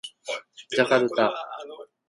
[0.71, 1.31] ジャカルタ